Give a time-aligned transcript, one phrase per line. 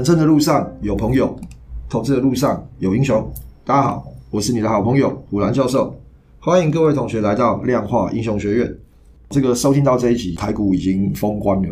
[0.00, 1.38] 人生的路上有朋友，
[1.86, 3.22] 投资的路上有英雄。
[3.66, 5.94] 大家好，我是你的好朋友虎兰教授，
[6.38, 8.74] 欢迎各位同学来到量化英雄学院。
[9.28, 11.68] 这个收听到这一集，台股已经封关了。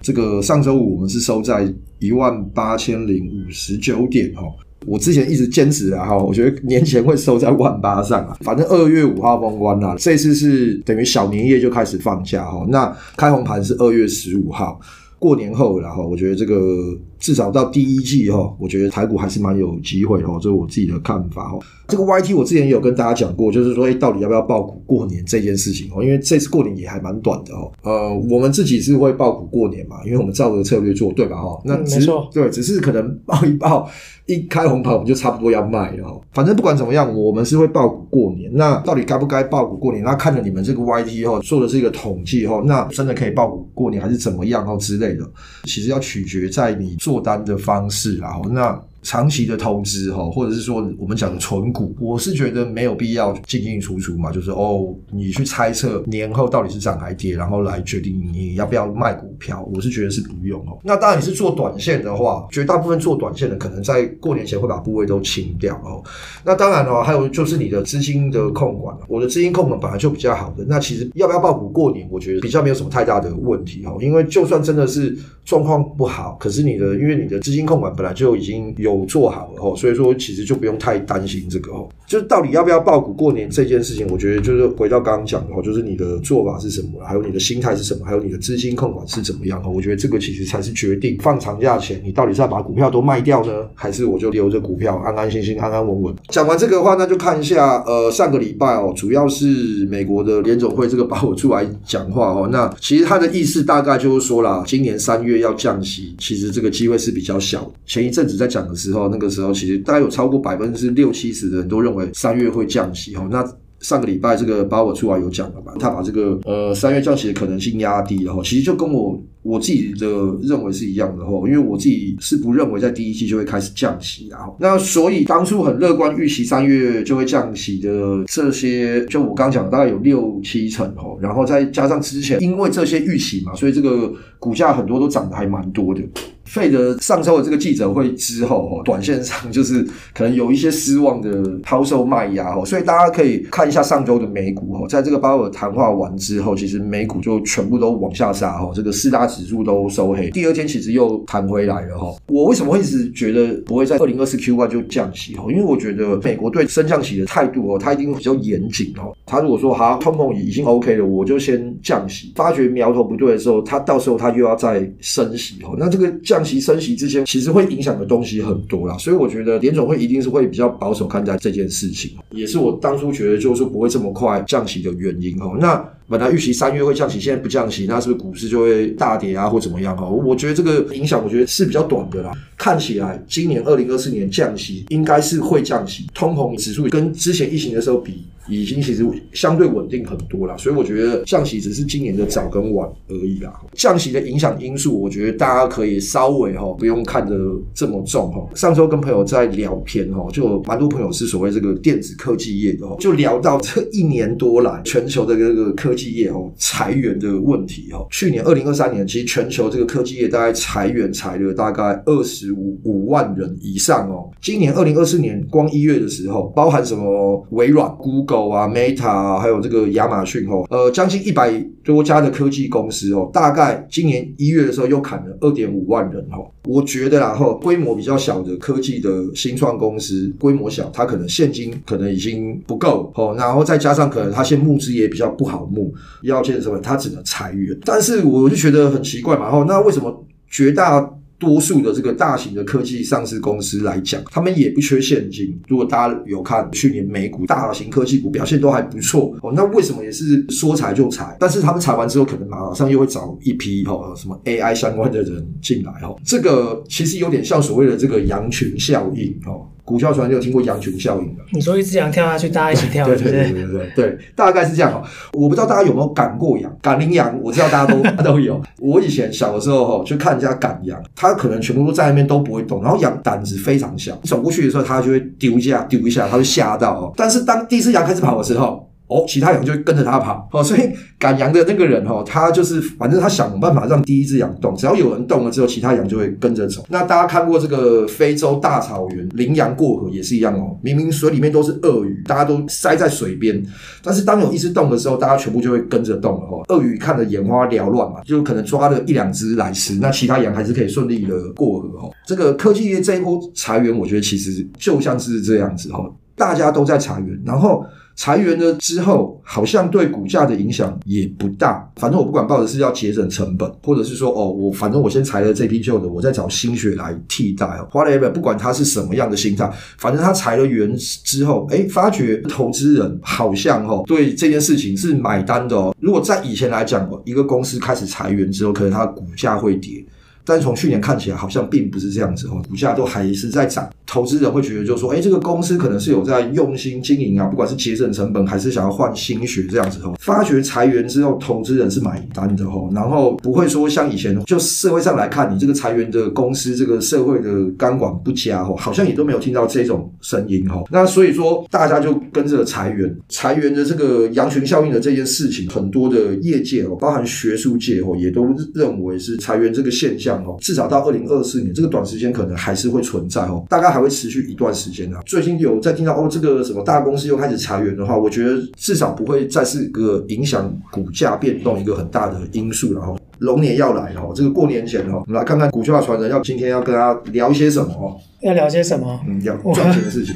[0.00, 1.68] 这个上周五我们是收在
[1.98, 4.54] 一万八千零五十九点哦。
[4.86, 8.36] 我之前一直坚持啊哈，我觉得年前会收在万八上啊。
[8.42, 12.64] 反正二月五号封关啦，这次是等于小年夜就开始放假哈。
[12.68, 14.78] 那开红盘是二月十五号。
[15.18, 21.58] 过年后，然后我觉得这个至少到第一季哈，我觉得台股还是蛮有机会哈，这是我自己的看法哈。
[21.86, 26.02] 这个 YT 我之前也有跟大家讲过，就是说，哎，到底要不要爆股过年这件事情哦？
[26.02, 27.70] 因为这次过年也还蛮短的哦。
[27.82, 31.36] 呃，我们自己是会爆股过年嘛，因为我们照着策略做，对吧？
[31.36, 33.88] 哈，那只是、嗯、没错，对，只是可能爆一爆，
[34.26, 36.18] 一开红盘我们就差不多要卖了哈。
[36.32, 38.50] 反正不管怎么样，我们是会爆股过年。
[38.54, 40.02] 那到底该不该爆股过年？
[40.02, 45.30] 那看着你们这个 YT 哈，做的是一个统计哈，那真的可以爆股过年还是怎么样哦之类的？
[45.64, 48.80] 其实要取决在你做做单的方式然后那。
[49.02, 60.78] 长期的投资哈，或者是说我们讲的存股，我是觉得没有必要进进出出嘛，就是哦，你去猜测年后到底是涨还跌，然后来决定你要不要卖股票，我是觉得是不用哦。
[60.84, 66.00] 那当然你是做短线的话，绝大部分做短线的可能在过年前会把部位都清掉哦。
[66.44, 73.98] 那当然哦，还有就是你的资金的控管，我的资金控管本来就比较好的，那其实要不要抱股过年，我觉得比较没有什么太大的问题哦。
[74.00, 78.91] 因为就算真的是状况不好，可是你的因为你的资金控管本来就已经有。
[78.98, 81.88] 有做好了，所以说其实就不用太担心这个哦。
[82.06, 89.70] 就是到底要不要抱股过年这件事情，我觉得就是回到刚刚讲的，就是你的做法是什么，还有你的心态是什么，还有你的资金控管是怎么样哦。
[89.74, 96.14] 我觉得这个其实才是决定放长假前你到底是要把股票都卖掉呢，还是我就留着股票安安心心、安安稳稳。
[96.28, 102.46] 讲完这个的话，那就看一下呃上个礼拜哦，主要是美国的联总会这个鲍尔出来讲话哦。
[102.52, 107.70] 那其实他的意思大概就是说啦，今年三月要降息，其实这个机会是比较小。
[107.86, 113.28] 前一阵子在讲的时候，那个时候其实大概有超过百分之六七十的人都认为三月会降息哈。
[113.30, 113.44] 那
[113.80, 115.72] 上个礼拜这个鲍尔出来有讲了嘛？
[115.78, 118.40] 他把这个呃三月降息的可能性压低了哈。
[118.44, 120.06] 其实就跟我我自己的
[120.42, 136.00] 认为是一样的哈，因为我自己是不认为在第一季就会开始降息然后，那所以当初很乐观预期三月就会降息的这些，就我刚讲大概有六七成哈，然后再加上之前因为这些预期嘛，所以这个股价很多都涨得还蛮多的。
[136.44, 139.82] 费德上周的这个记者会之后，哈，短线上就是
[140.12, 152.14] 可能有一些失望的抛售卖压，哈，所以大家可以看一下上周的美股，哈，在这个鲍尔谈话完之后，其实美股就全部都往下杀，哈，这个四大指数都收黑，第二天其实又弹回来了，哈。
[152.28, 155.44] 我为什么会一直觉得不会在二零二四 Q1 就降息，哈？
[155.50, 159.16] 因为我觉得美国对升降息的态度，哦，它一定比较严谨，哦。
[159.26, 165.74] 他如果说好，通膨已经 OK 了，我就先降息，发觉苗头不对的时候，他到时候他又要再升息，哈。
[165.78, 175.56] 那这个降息升息之前，其实会影响的东西很多啦，所以我觉得联总会一定是会比较保守看待这件事情，也是我当初觉得就是不会这么快降息的原因哦。
[175.58, 180.06] 那本来预期三月会降息，现在不降息，那是不是股市就会大跌啊，或怎么样啊？
[180.06, 182.30] 我觉得这个影响，我觉得是比较短的啦。
[182.58, 193.52] 看起来今年二零二四年降息应该是会降息，通膨指数跟之前疫情的时候比，已经其实相对稳定很多了，所以我觉得降息只是今年的早跟晚而已啦。
[193.74, 197.36] 降息的影响因素，我觉得大家可以稍微哈不用看得
[197.72, 198.44] 这么重哈。
[198.56, 208.04] 上周跟朋友在聊天哈，就蛮多朋友是所谓这个电子科技业的，就聊到这一年多来全球的这个科技业哦裁员的问题哈。
[208.10, 214.28] 去年二零二三年，其实全球这个科技业大概裁员裁了大概二十五五万人以上哦。
[214.40, 218.31] 今年二零二四年光一月的时候，包含什么微软、Google。
[218.32, 221.52] 狗啊，Meta 啊，还有这个亚马逊哦，呃，将近一百
[221.84, 226.48] 多家的科技公司哦，大概今年一月的时候又砍了二点五万人哦。
[226.64, 237.78] 我觉得然后规模比较小的科技的新创公司，规模小，它可能现金可能已经不够哦，然后再加上可能它现募资也比较不好募，要件什么，它只能裁员。
[237.84, 241.06] 但是我就觉得很奇怪嘛，哦，那为什么绝大
[241.42, 245.60] 多数的这个大型的科技上市公司来讲，他们也不缺现金。
[245.66, 251.36] 如果大家有看去年美股大型科技股表现都还不错哦，那为什么也是说裁就裁？
[251.40, 259.66] 但是他们裁完之后，可能马上又会找一批哦什么 AI 相关的人进来哦，这个其实有点像所谓的这个羊群效应哦。
[259.84, 261.42] 股票船就有听过羊群效应的？
[261.52, 265.02] 你说一只羊跳下去，大家一起跳， 对对对对对对，大概是这样哦。
[265.32, 268.60] 我不知道大家有没有赶过羊，赶羚羊，我知道大家都 都有。
[268.78, 277.12] 我以前小的时候哈，就看人家赶羊，他可能全部都在那边都不会动，然后羊胆子非常小，走过去的时候他就会丢一下丢一下，他会吓到哦。
[277.16, 280.62] 但是当第一只羊开始跑的时候，哦，其他羊就会跟着它跑哦。
[280.62, 280.80] 所以
[281.18, 286.84] 赶羊的那个人哦，他就是反正他想办法让第一只羊动，只要有人动了之后，其他羊就会跟着走。
[286.88, 293.62] 那大家看过这个非洲大草原羚羊过河也是一样哦，明明水里面都是鳄鱼，大家都塞在水边，
[294.02, 296.64] 但是当有一只动的时候，大家全部就会跟着动了哦。
[296.68, 302.12] 鳄鱼看得眼花缭乱嘛，就可能抓了一两只来吃，那其他羊还是可以顺利的过河哦。
[302.26, 307.84] 这个科技业这一波裁员，我觉得其实就像是这样子哦，大家都在裁员，然后。
[308.14, 311.90] 裁员了之后，好像对股价的影响也不大。
[311.96, 317.88] 反正我不管抱的是要节省成本，或者是说哦，我反正我先裁了这批旧的，我再找新血来替代哦。
[317.92, 325.94] Whatever，不管他是什么样的心态，反正他裁了员之后，哎，发觉投资人好像哦对这件事情是买单的哦。
[326.00, 330.04] 如果在以前来讲，一个公司开始裁员之后，可能它的股价会跌。
[330.44, 333.88] 但是从去年看起来，好像并不是这样子哦，股价都还是在涨。
[334.04, 340.14] 投资人会觉得，就说，哎，这个公司可能是有在用心经营啊，不管是节省成本，还是想要换新血这样子哦。
[340.20, 350.84] 发觉裁员之后，投资人是买单的哦，然后不会说像以前，就社会上来看，你这个裁员的公司，这个社会的监管不佳哦，好像也都没有听到这种声音哦。
[350.90, 360.31] 那所以说，大家就跟着裁员，裁员的这个羊群效应的这件事情，很多的业界哦，包含学术界哦，也都认为是裁员这个现象。
[360.60, 365.20] 至少到二零二四年，这个短时间可能还是会存在哦，大概还会持续一段时间啊。
[365.26, 373.16] 最近有在听到哦，这个什么大公司又开始裁员的话，我觉得至少不会再是个影响股价变动一个很大的因素了哈。
[373.38, 378.16] 龙年要来了，这个过年前哈，我们来看看股票传人要今天要跟大家聊一些什么哦？
[378.42, 379.20] 要聊些什么？
[379.26, 380.34] 嗯，要赚钱的事情。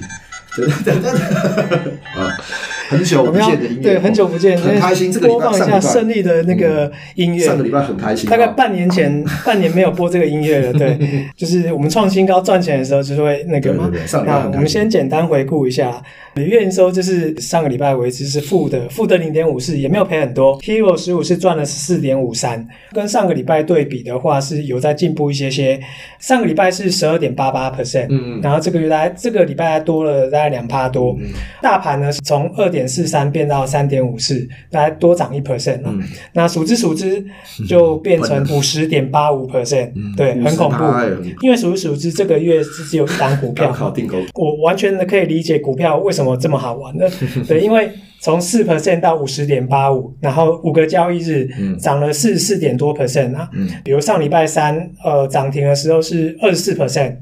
[0.56, 1.10] 对对对
[2.16, 2.32] 啊。
[2.88, 5.10] 很久不见的音乐，对，很久不见，很开心。
[5.10, 7.44] 这个播放一下胜利的那个音乐。
[7.44, 10.72] 上个礼拜很开心，大概半年前， 半年没有播这个音乐了。
[10.72, 10.98] 对，
[11.36, 13.90] 就是我们创新高赚钱的时候，就是会那个嘛。
[14.24, 16.02] 那我们先简单回顾一下，
[16.34, 20.58] 月营收就是上个礼拜为止是负的，负的零点五四，也没有赔很多。
[20.60, 25.80] Hero 十五是赚了十四点五三，跟上个礼拜对比的话是有在进步一些些。
[26.18, 31.16] 上个礼拜是十二点八八 percent，嗯，然后这个月来这个礼拜还多了大概两趴多。
[31.62, 35.94] 大盘呢是从二点四三变到三点五四，大概多涨一 percent 啊。
[36.34, 37.24] 那数之数之
[37.66, 40.84] 就变成五十点八五 percent，对，很恐怖。
[41.40, 43.74] 因为数之数之这个月是只有一档股票，
[44.34, 47.10] 我完全的可以理解股票为什么这么好玩的。
[47.48, 47.90] 对，因为
[48.20, 51.48] 从四 percent 到五十点八五，然后五个交易日
[51.80, 53.48] 涨了四十四点多 percent 啊。
[53.54, 57.16] 嗯比如上礼拜三呃涨停的时候是二十四 percent，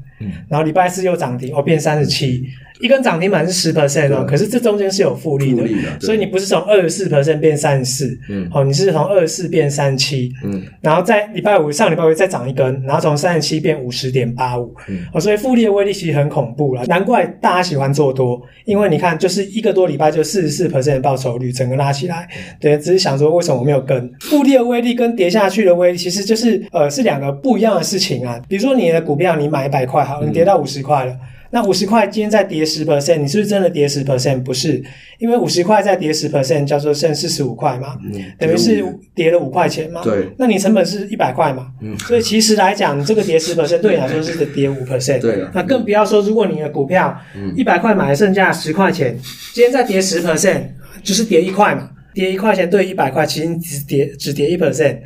[0.49, 2.43] 然后礼拜四又涨停，哦变三十七。
[2.81, 5.65] 一根涨停板是十 percent 哦，可是这中间是有复利的，
[6.01, 22.27] 所以你不是从二十四 percent 变三十四，嗯，哦，你是从二十四变三十七，嗯，然后在礼拜五上礼拜五再涨一根，然后从三十七变五十点八五，嗯，哦，所以复利的威力其实很恐怖了，难怪大家喜欢做多，因为你看就是一个多礼拜就四十四 percent 的报酬率，整个拉起来，
[22.59, 24.11] 对，只是想说为什么我没有跟。
[24.19, 31.15] 复利的威力跟跌下去的威力，其实就是呃是两个不一样的事情啊，比如说你的股票你买一百块好，你跌到五十块了。
[31.51, 34.43] 那五十块今天再跌十 percent，你是不是真的跌十 percent？
[34.43, 34.83] 不是，
[35.19, 38.83] 因为五十块再跌十 percent，叫做剩四十五块嘛，嗯、等于是
[39.13, 40.01] 跌了五块钱嘛。
[40.03, 45.21] 对，那你成本是一百块嘛，嗯，所以其实来讲，你这个跌十 percent 对你来说是跌五 percent。
[45.21, 47.15] 对，那更不要说，如果你的股票
[47.55, 49.17] 一百块买剩下十块钱，
[49.53, 50.61] 今天再跌十 percent，
[51.03, 54.97] 就是跌一块嘛，跌一块钱对一百块，其实你只跌只跌一 percent。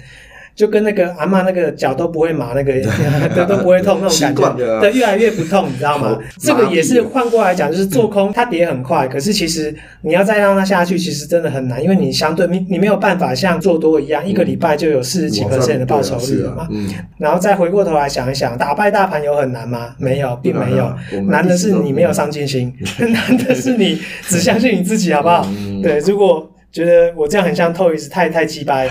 [0.59, 2.73] 就跟那个阿嬷那个脚都不会麻，那个
[3.33, 6.19] 都都不会痛那种感觉，对，越来越不痛，你知道吗？
[6.37, 16.67] 这个也是换过来讲，就是做空它跌很快，可是其实你要再让它下去，其实真的很难，因为你相对你你没有办法像做多一样，一个礼拜就有四十几 percent 的报酬率了嘛。
[17.17, 19.95] 然后再回过头来想一想，打败大盘有很难吗？
[19.97, 20.93] 没有，并没有，
[21.31, 25.47] 难的是你没有上进心，难的是你只相信你自己，好不好？
[25.81, 28.89] 对，如果觉得我这样很像 Toys 太太鸡掰。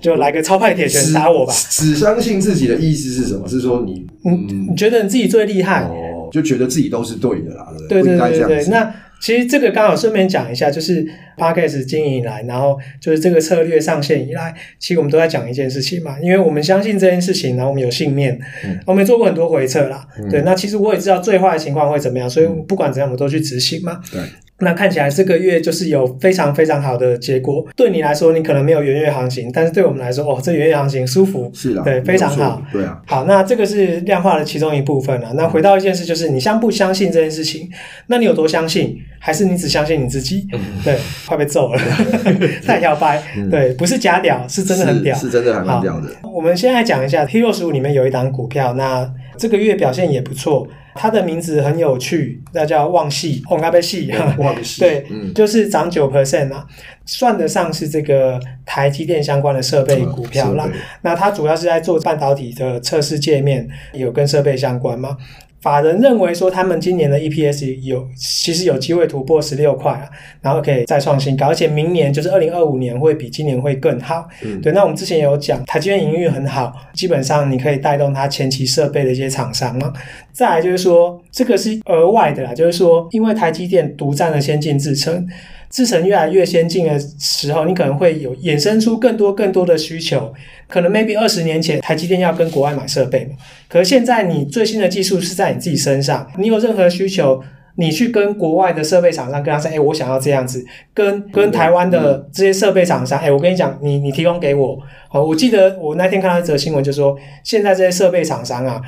[0.00, 1.52] 就来个超派铁拳打我吧！
[1.70, 3.48] 只相信自己的意思是什么？
[3.48, 8.66] 是说你，嗯，你觉得你自己最厉害哦，就觉得自己都是对的啦，对对对对对。
[8.66, 11.04] 那其实这个刚好顺便讲一下，就是
[11.38, 20.42] Podcast 经营以来，然后就是这个策略上线以来，其实我们都在讲一件事情嘛，因为我们相信这件事情，然后我们有信念，嗯、我们也做过很多回测啦，嗯、对。
[20.42, 24.00] 那其实我也知道最坏的情况会怎么样，所以不管怎样，我们都去执行嘛。
[24.12, 24.20] 对。
[24.58, 27.66] 那看起来这个月就是有非常非常好的结果。
[27.76, 33.02] 对你来说，你可能没有元月行情，但是对我们来说，哦，这元月行情舒服，是的，对，非常好，对啊。
[33.06, 35.32] 好，那这个是量化的其中一部分了。
[35.34, 37.68] 那回到一件事，就是你相不相信这件事情？
[38.06, 38.98] 那你有多相信？
[39.18, 40.46] 还是你只相信你自己？
[40.84, 40.96] 对，
[41.26, 41.80] 快被揍了，
[42.64, 43.22] 太摇摆。
[43.50, 46.08] 对，不是假屌，是真的很屌，是真的很屌的。
[46.32, 50.66] 我们先来讲一下 Hero 15里面有一档股票，那这个月表现也不错。
[50.96, 56.66] 它的名字很有趣，那叫旺系，旺咖啡系， 旺系，对，嗯，就是涨九 percent 啊，
[57.04, 60.68] 算得上是这个台积电相关的设备股票啦。
[61.02, 65.16] 那它主要是在做半导体的测试界面，有跟设备相关吗？
[65.60, 70.08] 法人认为说，他们今年的 EPS 有其实有机会突破十六块啊，
[70.40, 74.28] 然后可以再创新高，而且明年就是二零二五年会比今年会更好。
[74.44, 74.72] 嗯，对。
[74.72, 79.92] 那我们之前有讲，台积电营运很好，基本上你可以带动它前期设备的一些厂商嘛。
[80.32, 85.26] 再来就是说，这个是额外的啦，就是说，因为台积电独占了先进制程。
[85.70, 90.32] 制程越来越先进的时候，你可能会有衍生出更多更多的需求。
[90.68, 93.36] 可能 maybe 二十年前台积电要跟国外买设备嘛，
[93.68, 97.40] 可是现在你最新的技术是在你自己身上，你有任何需求，
[97.76, 104.78] 你去跟国外的设备厂商跟他说，哎，我想要这样子，跟跟台湾的这些设备厂商，哎，我跟你讲，你你提供给我。
[105.08, 108.80] 好，我记得我那天看到一则新闻，就说现在这些设备厂商啊。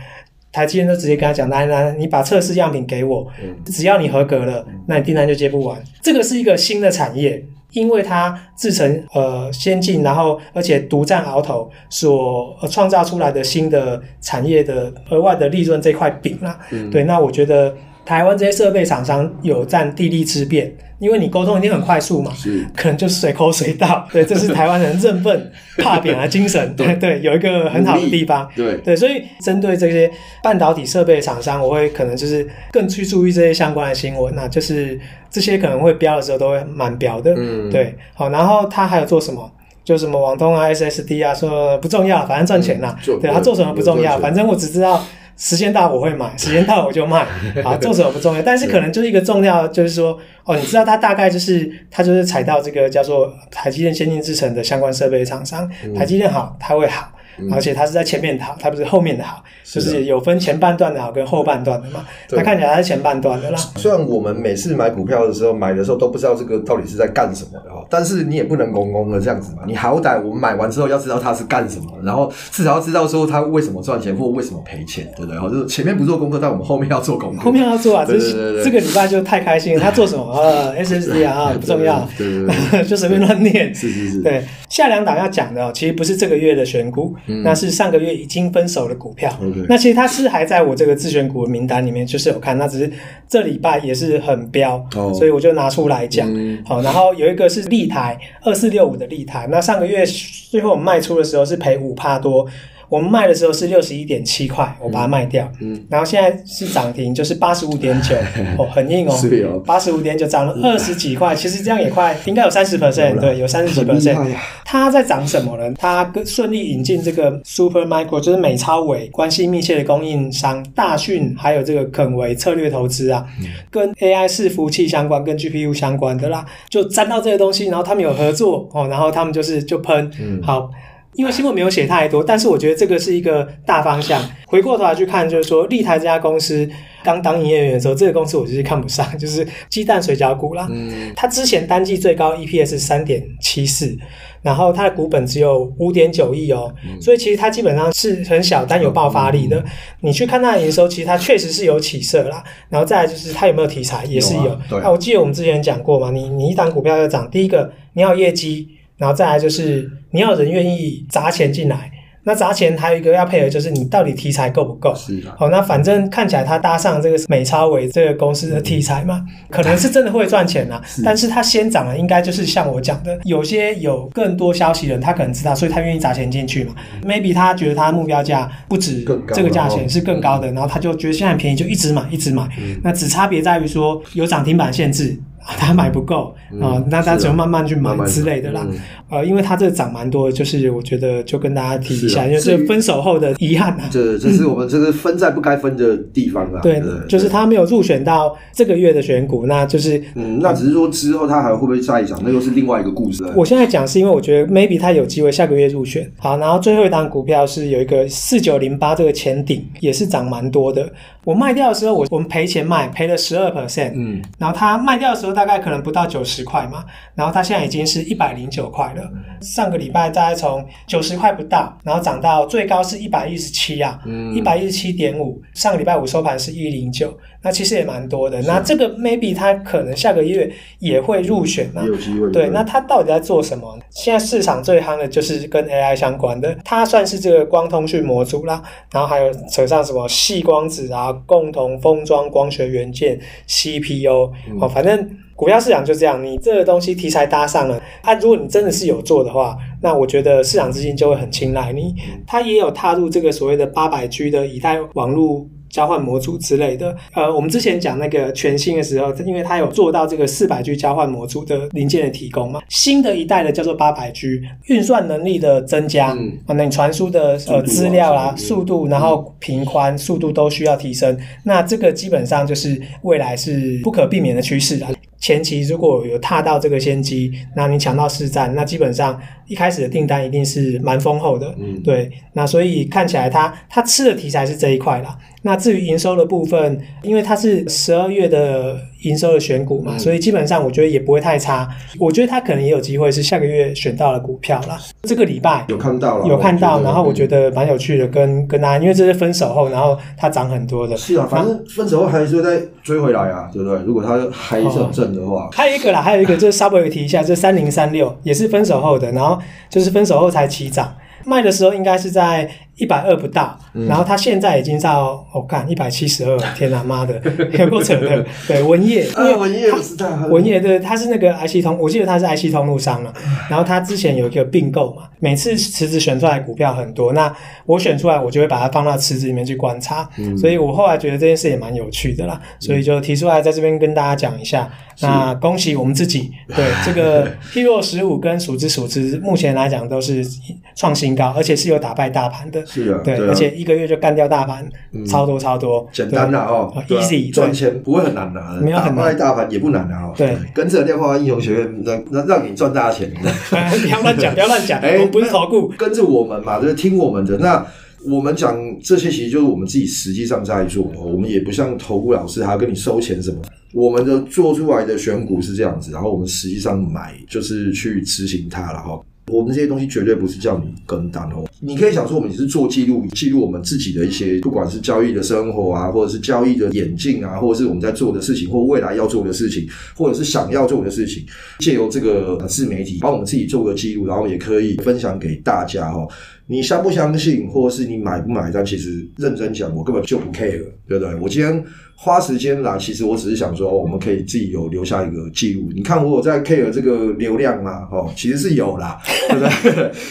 [0.51, 3.27] 台积电都直接跟他讲，来来，你把测试样品给我，
[3.67, 5.83] 只要你合格了，那你订单就接不完。
[6.03, 16.59] 这个是一个新的产业，因为它制成呃先进，然后而且独占鳌头所创造出来的新的产业的额外的利润这块饼啦。
[16.91, 17.75] 对，那我觉得
[18.09, 20.75] 台湾这些设备厂商有占地利之便。
[20.99, 22.67] 因为你沟通一定很快速嘛，是。
[22.77, 26.93] 可能就随口随到，对，这是台湾人认份怕扁的精神，对。
[26.99, 28.77] 对，有一个很好的地方，对。
[28.79, 30.11] 对，所以针对这些
[30.43, 34.99] 半导体设备厂商，我会可能就是更去注意这些相关的新闻，那就是
[35.31, 39.49] 这些可能会标的时候都会蛮标的，嗯，对，好，然后他还有做什么？
[39.85, 45.01] 就什么网通啊、SSD 啊，说不重要，反正赚钱啦，对，他做什么不重要，反正我只知道。
[45.39, 47.21] 时间到我会买， 时间到我就卖，
[47.65, 57.13] 啊，做什么不重要，但是可能就是一个重要，就是说，哦，你知道它大概就是它就是踩到这个叫做台积电先进制程的相关设备厂商，台积电好，它会好。
[57.53, 62.05] 而且它是在前面的好，它不是后面的好，就是有分前半段的好跟后半段的嘛。
[62.29, 63.59] 它看起来它是前半段的啦。
[63.77, 67.51] 虽然我们每次买股票的时候，买的时候都不知道这个到底是在干什么
[67.89, 69.63] 但是你也不能公公的这样子嘛。
[69.67, 75.39] 你好歹我们买完之后要知道它是干什么，然后至少要知道说它为什么赚钱或为什么赔钱，对不对？
[75.51, 77.43] 就是前面不做功课，但我们后面要做功课。
[77.43, 78.19] 后面要做啊，这
[78.65, 79.81] 这个礼拜就太开心了。
[79.81, 80.25] 他做什么？
[80.37, 83.75] 呃，SSD 啊，不重要，对对对， 就随便乱念。
[83.75, 84.23] 是是是。
[84.23, 87.15] 对，下两档要讲的，其实不是这个月的选股，
[87.45, 88.09] 那是上个月。
[88.19, 89.33] 已经分手的股票
[89.69, 92.91] 那其实它是还在我这个自选股的名单里面，就是有看，那只是
[93.29, 95.15] 这礼拜也是很飙，oh.
[95.15, 96.27] 所以我就拿出来讲。
[96.35, 100.05] 嗯、好，然后有一个是立台二四六五的立台，那上个月
[100.51, 102.45] 最后我们卖出的时候是赔五帕多。
[102.89, 108.17] 我们卖的时候是六十一点七块，我把它卖掉，嗯，然后现在是涨停，就是八十五点九，
[108.59, 114.19] 哦，很硬哦，是哦，八十五点九涨了二十几块，其实这样也快，应该有三十 percent，对，有三十几 percent。
[114.65, 115.75] 它在涨什么呢？
[115.79, 123.27] 它跟顺利引进这个 Super Micro，就是美超伟关系密切的供应商大讯，还有这个肯维策略投资啊，
[123.71, 130.71] 跟 AI 伺服器相关，跟 GPU 相关的啦，就沾到这些东西，然后他们有合作哦，然后他们就是就喷，嗯，好。
[131.15, 134.23] 因为新闻没有写太多，但是我觉得这个是一个大方向。
[134.47, 136.67] 回过头来去看，就是说立台这家公司
[137.05, 140.69] 刚当营业员的时候，这个公司我就是看不上，就是鸡蛋水饺股啦。
[140.71, 143.95] 嗯，它之前单季最高 EPS 三点七四，
[144.41, 149.59] 然后它的股本只有五点九亿哦，嗯、所以其实它基本上是很小但有爆发力的。
[149.59, 149.65] 嗯、
[150.03, 152.43] 你去看它的营收，其实它确实是有起色啦。
[152.71, 154.45] 然后再来就是它有没有题材，也是有。
[154.45, 154.81] 有啊，对。
[154.81, 158.69] 那我记得我们之前讲过嘛，你你一档股票要涨，第一个你要业绩。
[158.99, 161.91] 然后再来就是你要人愿意砸钱进来，
[162.25, 164.95] 那砸钱还有一个要配合，就是你到底题材够不够？
[164.95, 165.35] 是的。
[165.39, 170.83] 好，那反正看起来他搭上这个美超伟这个公司的题材嘛，可能是真的会赚钱啦。
[170.85, 171.01] 是。
[171.03, 176.75] 但是他先涨了，应该就是像我讲的，有些有更多消息的人，他可能知道，所以他愿意砸钱进去嘛。
[177.03, 182.47] Maybe 他觉得他目标价不止这个价钱是更高的，然后他就觉得现在很便宜，就一直买，一直买。
[182.83, 185.17] 那只差别在于说有涨停板限制。
[185.57, 188.67] 他买不够啊，那他只能慢慢去买之类的啦。
[188.69, 188.79] 嗯、
[189.11, 193.89] 呃，因为他这个涨蛮多，就是我觉得就跟大家提一下，啊、因为是分手后的遗憾啊。
[193.91, 196.61] 这这是我们 这个分在不该分的地方啊。
[196.63, 203.25] 对，对就是他没有入选到这个月的选股，那就是嗯，那只是说之后他还会不会再涨，那又是另外一个故事。
[203.37, 206.11] 我现在讲是因为我觉得 maybe 他有机会下个月入选。
[206.19, 210.91] 好，然后最后一档股票是有一个四九零八这个前顶也是涨蛮多的。
[211.25, 219.11] 我卖掉的时候，我我们赔钱卖，赔了十二 percent，嗯，然后他卖掉的时候大概可能不到九十块嘛，然后它现在已经是一百零九块了。
[219.41, 224.01] 上个礼拜大概从九十块不到，然后涨到最高是一百一十七啊，
[224.35, 225.41] 一百一十七点五。
[225.55, 228.43] 上个礼拜五收盘是一零九，那其实也蛮多的。
[228.43, 232.31] 那这个 maybe 它可能下个月也会入选啊，有机会。
[232.33, 233.79] 对，那它到底在做什么？
[233.91, 238.61] 现在市场最夯的就是跟 AI 相关的，它算是这个光通讯模组啦，
[238.93, 245.09] 然后还有扯上什么细光子啊、共同封装光学元件、CPU 哦、嗯，反正。
[245.39, 251.95] 股票市场就这样，你这个东西题材搭上了，啊，如果你真的是有做的话，那我觉得市场资金就会很青睐你。
[252.27, 256.93] 它也有踏入这个所谓的八百 G 的以太网络交换模组之类的。
[257.15, 274.91] 呃，我们之前讲那个全新的时候，因为它有做到这个四百 G 交换模组的零件的提供嘛，新的一代的叫做八百 G，运算能力的增加，嗯，那你传输的呃资料啦、速度，然后频宽、速度都需要提升，那这个基本上就是未来是不可避免的趋势啊。
[275.19, 281.55] 前期如果有踏到这个先机，那你抢到市占，那基本上一开始的订单一定是蛮丰厚的。
[281.59, 285.19] 嗯，对，那所以看起来它它吃的题材是这一块啦。
[285.43, 291.69] 那至于营收的部分，因为它是十二月的营收的选股嘛，嗯，所以基本上我觉得也不会太差。
[291.99, 294.77] 我觉得它可能也有机会是下个月选到了股票啦。
[295.03, 300.97] 这个礼拜有看到了，有看到，然后我觉得蛮有趣的，跟跟大家，因为这是分手后，然后它涨很多的。
[300.97, 303.79] 是啊，反正分手后还是会再追回来啊，对不对？
[303.85, 309.39] 如果它还是很正的话，哦，还有一个啦，还有一个 就是稍微提一下，这三零三六也是分手后的，然后
[309.71, 310.93] 就是分手后才起涨，
[311.25, 312.51] 卖的时候应该是在。
[312.79, 313.59] 一百二不到，
[313.89, 317.21] 然后他现在已经到，我看一百七十二，天哪妈的，
[317.59, 318.25] 有够扯的。
[318.47, 323.13] 对，文业， 因为文业不文业对，他是那个 IC 通，我记得他是 IC 通路商嘛。
[323.51, 327.35] 然后他之前有一个并购嘛，每次池子选出来股票很多，那
[327.67, 330.09] 我选出来，我就会把它放到池子里面去观察。
[330.37, 334.71] 所以我后来觉得这件事也蛮有趣的啦，所以就提出来在这边跟大家讲一下。
[335.01, 340.27] 那恭喜我们自己，对 这个 Hero 十五跟数之数之，目前来讲都是
[340.75, 342.65] 创新高，而且是有打败大盘的。
[342.69, 344.69] 是啊，对，而且一个月就干掉大盘，
[345.07, 350.13] 超多超多，简单的哦，easy 赚钱不会很难的，没有很难，大盘也不难的哦。
[350.17, 353.11] 对，跟着量化英雄学院，让让让你赚大钱。
[353.51, 357.39] 不要乱讲，不要乱讲， 哎，我们不是投顾，跟着我们嘛，就是听我们的。
[357.39, 357.65] 那
[358.07, 363.39] 我们讲这些，其实就是我们自己实际上在做，我们也不像投顾老师还要跟你收钱什么。
[363.75, 368.99] 我们的做出来的选股是这样子，然后我们实际上买就是去执行它了哈。
[369.31, 371.45] 我们这些东西绝对不是叫你跟单哦。
[371.61, 381.25] 你可以想说，我们只是做记录，记录我们自己的一些，不管是交易的生活啊，或者是交易的眼镜啊，或者是我们在做的事情，或未来要做的事情，或者是想要做的事情，
[381.59, 386.07] 借由这个自媒体帮我们自己做个记录，然后也可以分享给大家哈。
[386.47, 388.65] 你相不相信，或者是你买不买单？
[388.65, 391.15] 其实认真讲，我根本就不 care，对不对？
[391.17, 391.65] 我今天。
[392.01, 395.69] 花时间来，其实我只是想说，我们可以自己有留下一个记录。
[395.75, 397.89] 你看我有在 care 这个流量吗？
[397.91, 399.41] 哦，其实是有啦，对不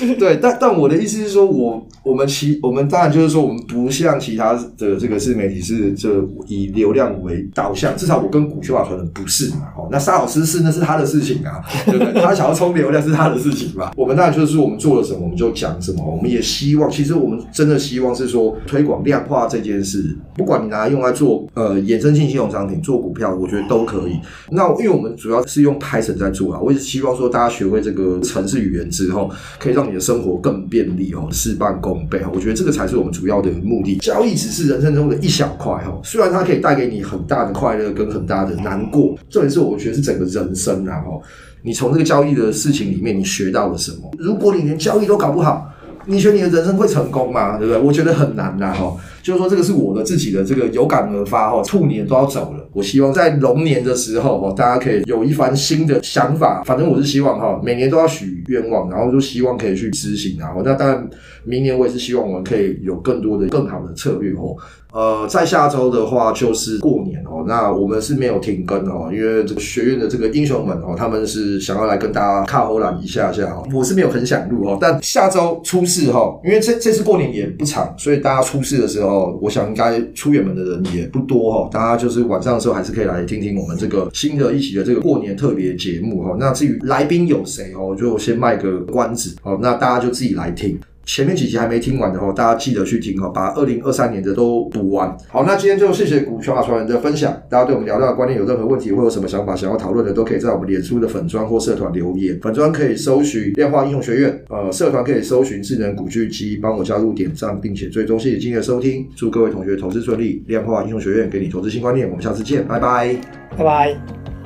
[0.05, 0.15] 对？
[0.19, 9.67] 对，但但我的意思是说，我我们其我们当然就是说，我们不像其他的这个自媒体是这以流量为导向，至少我跟股票可能不是嘛。
[9.77, 12.13] 哦，那沙老师是那是他的事情啊，对不对？
[12.23, 13.91] 他想要冲流量是他的事情嘛。
[13.95, 16.03] 我们当然就是说，我们做了什么，我们就讲什么。
[16.05, 21.77] 我们也希望，其实我们真的希望是说，推广量化这件事，不管你拿来用来做呃。
[21.87, 24.19] 衍生性金融商品做股票，我觉得都可以。
[24.49, 31.96] 那因为我们主要是用 Python 在做啊，我也是希望说大家学会这个城市语言之后，可以让你的生活更便利哦，事半功
[32.33, 33.97] 我觉得这个才是我们主要的目的。
[33.97, 40.99] 交易只是人生中的一小块哈，虽然它可以带给你很大的快乐跟很大的难过，重点是我觉得是整个人生啊。
[41.01, 41.19] 哈，
[41.61, 44.11] 你从这个交易的事情里面，你学到了什么？
[44.17, 45.71] 如果你连交易都搞不好，
[46.07, 47.57] 你觉得你的人生会成功吗？
[47.57, 47.81] 对不对？
[47.81, 48.95] 我觉得很难呐，哈。
[49.21, 56.63] 就是说，这个是我的自己的这个有感而发哈，兔年都要走了，我希望在龙年的时候哈，大家可以有一番新的想法。
[56.65, 60.37] 反正我是希望哈，每年都要许愿望，然后就希望可以去执行。
[60.39, 61.09] 然后那当然，
[61.43, 64.55] 明年我也是希望我们可以有更多的、更好的策略哦。
[64.97, 86.35] 呃，在下周的话就是过年哦，那我们是没有停更哦，因为这个学院的这个英雄们哦，他们是想要来跟大家卡喉兰一下下哦，我是没有很想录哦，但下周初四哈，因为这这次过年也不长，所以大家初四的时候，我想应该出远门的人也不多哈，大家就是晚上的时候还是可以来听听我们这个新的一期的这个过年特别节目哈。
[86.39, 90.75] 那至于来宾有谁哦，就先卖个关子哦，那大家就自己来听。
[91.07, 95.17] 前面几集还没听完的话，大家记得去听哈，把二零二三年的都补完。
[95.29, 97.41] 好，那今天就谢谢股权法传人的分享。
[97.49, 102.37] 大家对我们聊到的观念有任何问题，或有什么想法想要讨论的，都可以在我们脸书的粉专或社团留言。
[102.41, 108.19] 粉专可以搜寻量化英雄学院，呃，社团可以搜寻智能股巨基，帮我加入点赞，并且追踪。
[108.19, 110.43] 谢谢今天的收听，祝各位同学投资顺利。
[110.47, 113.15] 量化英雄学院给你投资新观念，我们下次见，拜拜，
[113.57, 114.36] 拜拜。